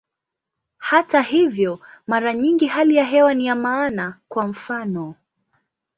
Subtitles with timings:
[0.77, 5.15] Hata hivyo, mara nyingi hali ya hewa ni ya maana, kwa mfano.